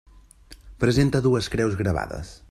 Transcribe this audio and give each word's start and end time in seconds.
Presenta 0.83 1.21
dues 1.27 1.49
creus 1.57 1.77
gravades. 1.83 2.33